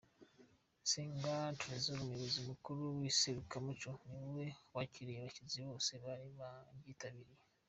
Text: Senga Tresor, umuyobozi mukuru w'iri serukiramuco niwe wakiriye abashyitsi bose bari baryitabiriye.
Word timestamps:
Senga 0.91 1.35
Tresor, 1.59 1.97
umuyobozi 2.01 2.39
mukuru 2.49 2.81
w'iri 2.95 3.17
serukiramuco 3.19 3.89
niwe 4.17 4.45
wakiriye 4.75 5.19
abashyitsi 5.19 5.57
bose 5.67 5.91
bari 6.03 6.27
baryitabiriye. 6.39 7.41